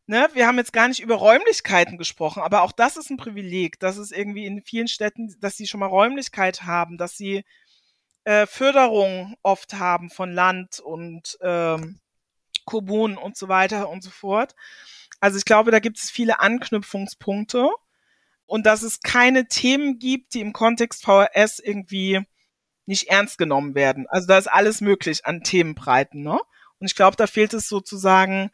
[0.08, 3.80] ne, wir haben jetzt gar nicht über Räumlichkeiten gesprochen, aber auch das ist ein Privileg,
[3.80, 7.44] dass es irgendwie in vielen Städten, dass sie schon mal Räumlichkeit haben, dass sie
[8.24, 12.00] äh, Förderung oft haben von Land und ähm,
[12.66, 14.56] Kommunen und so weiter und so fort.
[15.20, 17.70] Also ich glaube, da gibt es viele Anknüpfungspunkte
[18.46, 22.22] und dass es keine Themen gibt, die im Kontext VRS irgendwie
[22.86, 24.08] nicht ernst genommen werden.
[24.10, 26.40] Also da ist alles möglich an Themenbreiten, ne?
[26.80, 28.52] Und ich glaube, da fehlt es sozusagen,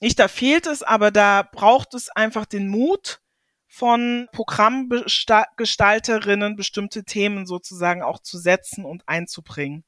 [0.00, 3.20] nicht da fehlt es, aber da braucht es einfach den Mut
[3.66, 9.84] von Programmgestalterinnen, bestimmte Themen sozusagen auch zu setzen und einzubringen.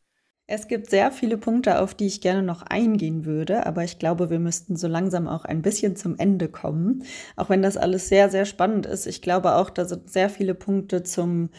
[0.53, 4.31] Es gibt sehr viele Punkte, auf die ich gerne noch eingehen würde, aber ich glaube,
[4.31, 7.05] wir müssten so langsam auch ein bisschen zum Ende kommen.
[7.37, 9.07] Auch wenn das alles sehr, sehr spannend ist.
[9.07, 11.51] Ich glaube auch, da sind sehr viele Punkte zum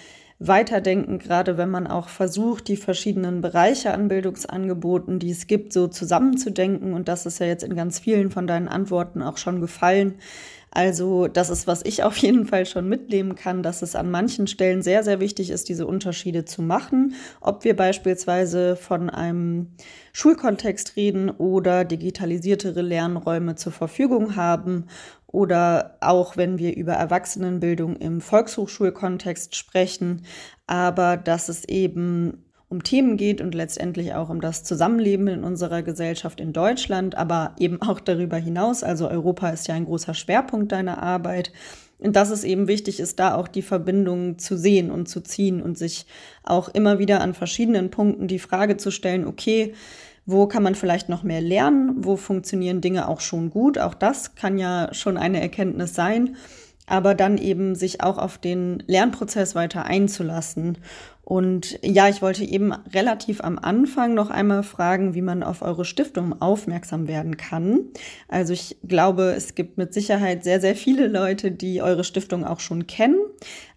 [0.43, 5.88] Weiterdenken, gerade wenn man auch versucht, die verschiedenen Bereiche an Bildungsangeboten, die es gibt, so
[5.88, 6.93] zusammenzudenken.
[6.93, 10.15] Und das ist ja jetzt in ganz vielen von deinen Antworten auch schon gefallen
[10.73, 14.47] also das ist, was ich auf jeden Fall schon mitnehmen kann, dass es an manchen
[14.47, 17.15] Stellen sehr, sehr wichtig ist, diese Unterschiede zu machen.
[17.41, 19.67] Ob wir beispielsweise von einem
[20.13, 24.86] Schulkontext reden oder digitalisiertere Lernräume zur Verfügung haben
[25.32, 30.24] oder auch wenn wir über Erwachsenenbildung im Volkshochschulkontext sprechen,
[30.67, 35.84] aber dass es eben um Themen geht und letztendlich auch um das Zusammenleben in unserer
[35.84, 38.82] Gesellschaft in Deutschland, aber eben auch darüber hinaus.
[38.82, 41.52] Also Europa ist ja ein großer Schwerpunkt deiner Arbeit.
[42.00, 45.62] Und dass es eben wichtig ist, da auch die Verbindungen zu sehen und zu ziehen
[45.62, 46.08] und sich
[46.44, 49.74] auch immer wieder an verschiedenen Punkten die Frage zu stellen, okay,
[50.26, 52.06] wo kann man vielleicht noch mehr lernen?
[52.06, 53.78] Wo funktionieren Dinge auch schon gut?
[53.78, 56.36] Auch das kann ja schon eine Erkenntnis sein
[56.92, 60.78] aber dann eben sich auch auf den Lernprozess weiter einzulassen.
[61.24, 65.86] Und ja, ich wollte eben relativ am Anfang noch einmal fragen, wie man auf eure
[65.86, 67.86] Stiftung aufmerksam werden kann.
[68.28, 72.60] Also ich glaube, es gibt mit Sicherheit sehr, sehr viele Leute, die eure Stiftung auch
[72.60, 73.20] schon kennen.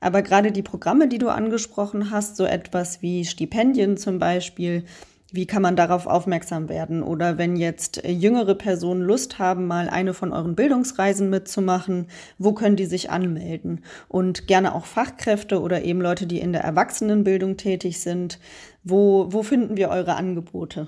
[0.01, 4.85] Aber gerade die Programme, die du angesprochen hast, so etwas wie Stipendien zum Beispiel,
[5.35, 7.03] wie kann man darauf aufmerksam werden?
[7.03, 12.07] Oder wenn jetzt jüngere Personen Lust haben, mal eine von euren Bildungsreisen mitzumachen,
[12.39, 13.85] wo können die sich anmelden?
[14.07, 18.39] Und gerne auch Fachkräfte oder eben Leute, die in der Erwachsenenbildung tätig sind.
[18.85, 20.87] Wo, wo finden wir eure Angebote?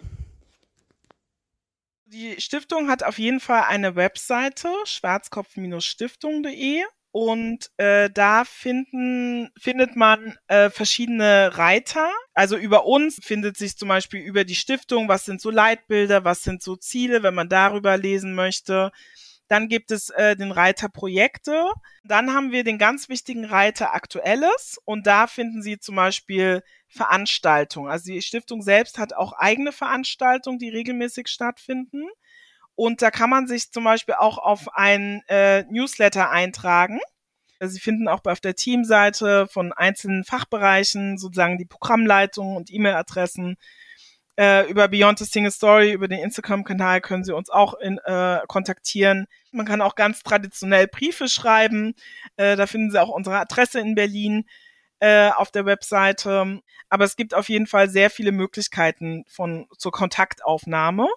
[2.04, 6.84] Die Stiftung hat auf jeden Fall eine Webseite, schwarzkopf-stiftung.de.
[7.18, 12.10] Und äh, da finden, findet man äh, verschiedene Reiter.
[12.34, 16.42] Also über uns findet sich zum Beispiel über die Stiftung, was sind so Leitbilder, was
[16.42, 18.92] sind so Ziele, wenn man darüber lesen möchte.
[19.48, 21.64] Dann gibt es äh, den Reiter Projekte.
[22.04, 24.78] Dann haben wir den ganz wichtigen Reiter Aktuelles.
[24.84, 27.90] Und da finden Sie zum Beispiel Veranstaltungen.
[27.90, 32.08] Also die Stiftung selbst hat auch eigene Veranstaltungen, die regelmäßig stattfinden.
[32.76, 37.00] Und da kann man sich zum Beispiel auch auf ein äh, Newsletter eintragen.
[37.58, 43.56] Also Sie finden auch auf der Teamseite von einzelnen Fachbereichen sozusagen die Programmleitungen und E-Mail-Adressen.
[44.38, 48.40] Äh, über Beyond the Single Story, über den Instagram-Kanal können Sie uns auch in, äh,
[48.46, 49.26] kontaktieren.
[49.50, 51.94] Man kann auch ganz traditionell Briefe schreiben.
[52.36, 54.44] Äh, da finden Sie auch unsere Adresse in Berlin
[55.00, 56.60] äh, auf der Webseite.
[56.90, 61.08] Aber es gibt auf jeden Fall sehr viele Möglichkeiten von zur Kontaktaufnahme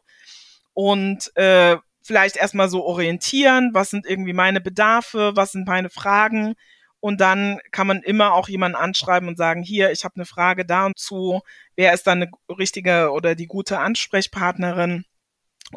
[0.79, 6.55] und äh, vielleicht erstmal so orientieren, was sind irgendwie meine Bedarfe, was sind meine Fragen
[7.01, 10.65] und dann kann man immer auch jemanden anschreiben und sagen, hier, ich habe eine Frage
[10.65, 11.41] da und zu,
[11.75, 15.03] wer ist dann eine richtige oder die gute Ansprechpartnerin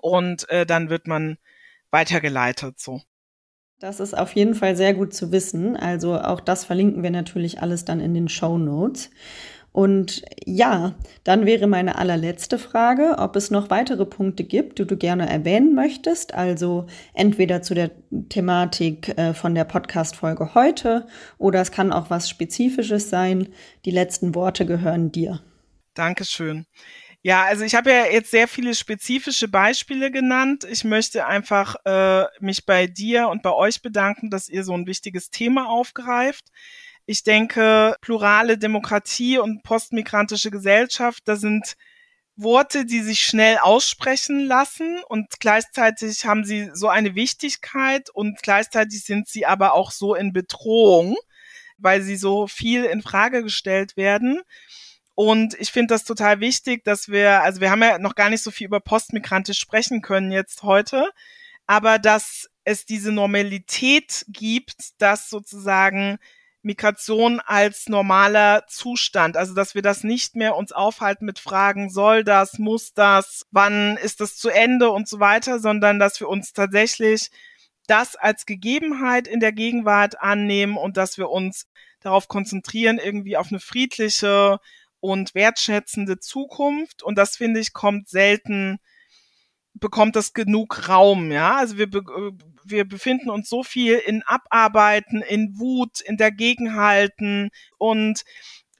[0.00, 1.36] und äh, dann wird man
[1.90, 3.00] weitergeleitet so.
[3.80, 5.76] Das ist auf jeden Fall sehr gut zu wissen.
[5.76, 9.10] Also auch das verlinken wir natürlich alles dann in den Show Notes.
[9.72, 10.94] Und ja,
[11.24, 15.74] dann wäre meine allerletzte Frage, ob es noch weitere Punkte gibt, die du gerne erwähnen
[15.74, 16.34] möchtest.
[16.34, 17.90] Also entweder zu der
[18.28, 21.06] Thematik äh, von der Podcast-Folge heute
[21.38, 23.48] oder es kann auch was Spezifisches sein.
[23.86, 25.40] Die letzten Worte gehören dir.
[25.94, 26.66] Dankeschön.
[27.24, 30.66] Ja, also ich habe ja jetzt sehr viele spezifische Beispiele genannt.
[30.68, 34.86] Ich möchte einfach äh, mich bei dir und bei euch bedanken, dass ihr so ein
[34.86, 36.50] wichtiges Thema aufgreift.
[37.06, 41.76] Ich denke, plurale Demokratie und postmigrantische Gesellschaft, da sind
[42.36, 49.04] Worte, die sich schnell aussprechen lassen und gleichzeitig haben sie so eine Wichtigkeit und gleichzeitig
[49.04, 51.16] sind sie aber auch so in Bedrohung,
[51.76, 54.40] weil sie so viel in Frage gestellt werden.
[55.14, 58.42] Und ich finde das total wichtig, dass wir, also wir haben ja noch gar nicht
[58.42, 61.10] so viel über Postmigrantisch sprechen können jetzt heute,
[61.66, 66.18] aber dass es diese Normalität gibt, dass sozusagen
[66.62, 72.24] Migration als normaler Zustand, also dass wir das nicht mehr uns aufhalten mit Fragen, soll
[72.24, 76.52] das, muss das, wann ist das zu Ende und so weiter, sondern dass wir uns
[76.52, 77.30] tatsächlich
[77.86, 81.66] das als Gegebenheit in der Gegenwart annehmen und dass wir uns
[82.00, 84.58] darauf konzentrieren, irgendwie auf eine friedliche
[85.00, 87.02] und wertschätzende Zukunft.
[87.02, 88.78] Und das finde ich kommt selten,
[89.74, 91.56] bekommt das genug Raum, ja.
[91.56, 91.88] Also wir,
[92.64, 98.24] wir befinden uns so viel in Abarbeiten, in Wut, in Dagegenhalten und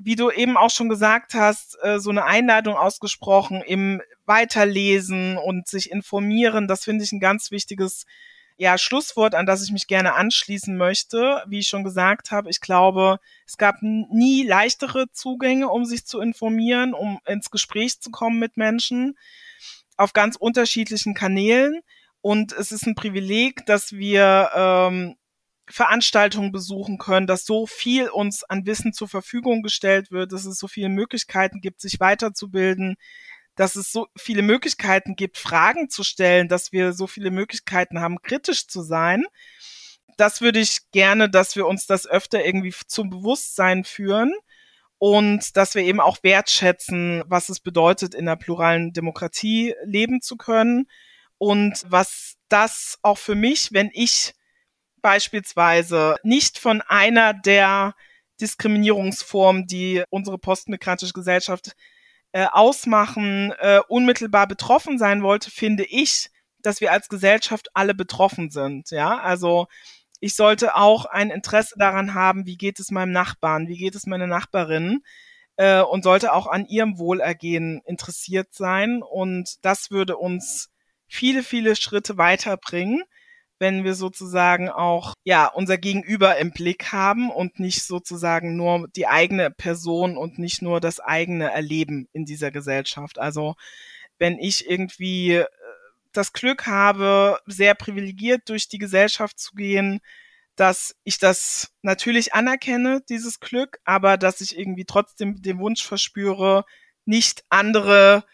[0.05, 5.69] wie du eben auch schon gesagt hast, äh, so eine Einladung ausgesprochen im Weiterlesen und
[5.69, 6.67] sich informieren.
[6.67, 8.07] Das finde ich ein ganz wichtiges
[8.57, 11.43] ja, Schlusswort, an das ich mich gerne anschließen möchte.
[11.47, 16.21] Wie ich schon gesagt habe, ich glaube, es gab nie leichtere Zugänge, um sich zu
[16.21, 19.17] informieren, um ins Gespräch zu kommen mit Menschen
[20.03, 21.81] auf ganz unterschiedlichen Kanälen.
[22.21, 25.17] Und es ist ein Privileg, dass wir ähm,
[25.69, 30.59] Veranstaltungen besuchen können, dass so viel uns an Wissen zur Verfügung gestellt wird, dass es
[30.59, 32.97] so viele Möglichkeiten gibt, sich weiterzubilden,
[33.55, 38.23] dass es so viele Möglichkeiten gibt, Fragen zu stellen, dass wir so viele Möglichkeiten haben,
[38.23, 39.25] kritisch zu sein.
[40.17, 44.33] Das würde ich gerne, dass wir uns das öfter irgendwie zum Bewusstsein führen
[45.03, 50.37] und dass wir eben auch wertschätzen, was es bedeutet, in einer pluralen Demokratie leben zu
[50.37, 50.87] können
[51.39, 54.33] und was das auch für mich, wenn ich
[55.01, 57.97] beispielsweise nicht von einer der
[58.41, 61.75] Diskriminierungsformen, die unsere postmigrantische Gesellschaft
[62.31, 66.31] äh, ausmachen, äh, unmittelbar betroffen sein wollte, finde ich,
[66.61, 68.93] dass wir als Gesellschaft alle betroffen sind.
[68.93, 69.67] Ja, also
[70.23, 74.07] ich sollte auch ein Interesse daran haben, wie geht es meinem Nachbarn, wie geht es
[74.07, 75.03] meiner Nachbarin
[75.57, 79.03] äh, und sollte auch an ihrem Wohlergehen interessiert sein.
[79.03, 80.71] Und das würde uns
[81.09, 83.03] viele, viele Schritte weiterbringen
[83.63, 89.07] wenn wir sozusagen auch ja unser Gegenüber im Blick haben und nicht sozusagen nur die
[89.07, 93.21] eigene Person und nicht nur das eigene Erleben in dieser Gesellschaft.
[93.21, 93.55] Also
[94.19, 95.45] wenn ich irgendwie
[96.13, 100.01] das Glück habe, sehr privilegiert durch die Gesellschaft zu gehen,
[100.57, 106.65] dass ich das natürlich anerkenne, dieses Glück, aber dass ich irgendwie trotzdem den Wunsch verspüre,
[107.05, 108.25] nicht andere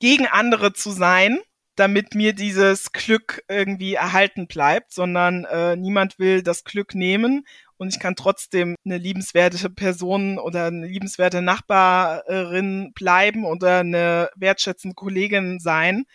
[0.00, 1.40] gegen andere zu sein,
[1.76, 7.46] damit mir dieses Glück irgendwie erhalten bleibt, sondern äh, niemand will das Glück nehmen
[7.76, 14.94] und ich kann trotzdem eine liebenswerte Person oder eine liebenswerte Nachbarin bleiben oder eine wertschätzende
[14.94, 16.06] Kollegin sein,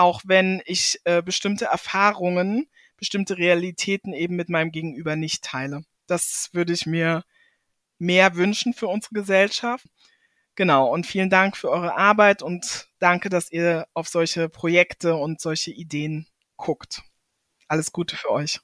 [0.00, 5.82] auch wenn ich äh, bestimmte Erfahrungen, bestimmte Realitäten eben mit meinem Gegenüber nicht teile.
[6.06, 7.22] Das würde ich mir
[7.98, 9.84] mehr wünschen für unsere Gesellschaft.
[10.54, 15.38] Genau, und vielen Dank für eure Arbeit und danke, dass ihr auf solche Projekte und
[15.40, 16.26] solche Ideen
[16.56, 17.02] guckt.
[17.68, 18.58] Alles Gute für euch.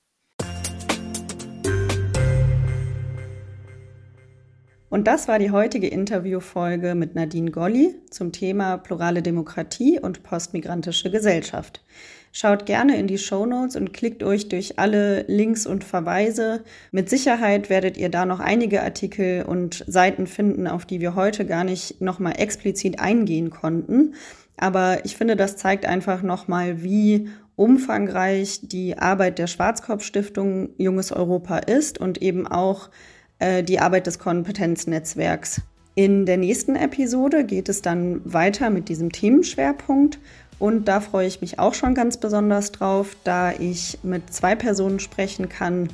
[4.88, 11.10] Und das war die heutige Interviewfolge mit Nadine Golli zum Thema plurale Demokratie und postmigrantische
[11.10, 11.82] Gesellschaft.
[12.30, 16.62] Schaut gerne in die Show Notes und klickt euch durch alle Links und Verweise.
[16.92, 21.46] Mit Sicherheit werdet ihr da noch einige Artikel und Seiten finden, auf die wir heute
[21.46, 24.14] gar nicht nochmal explizit eingehen konnten.
[24.58, 31.58] Aber ich finde, das zeigt einfach nochmal, wie umfangreich die Arbeit der Schwarzkopf-Stiftung Junges Europa
[31.58, 32.90] ist und eben auch
[33.38, 35.60] äh, die Arbeit des Kompetenznetzwerks.
[35.94, 40.18] In der nächsten Episode geht es dann weiter mit diesem Themenschwerpunkt
[40.58, 45.00] und da freue ich mich auch schon ganz besonders drauf, da ich mit zwei Personen
[45.00, 45.88] sprechen kann,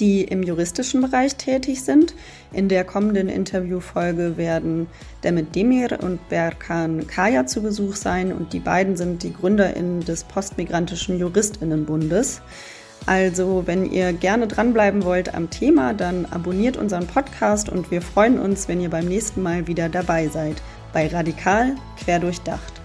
[0.00, 2.14] die im juristischen Bereich tätig sind.
[2.52, 4.86] In der kommenden Interviewfolge werden
[5.24, 10.24] Demet Demir und Berkan Kaya zu Besuch sein und die beiden sind die GründerInnen des
[10.24, 12.40] postmigrantischen JuristInnenbundes.
[13.06, 18.38] Also, wenn ihr gerne dranbleiben wollt am Thema, dann abonniert unseren Podcast und wir freuen
[18.38, 22.77] uns, wenn ihr beim nächsten Mal wieder dabei seid bei Radikal Querdurchdacht.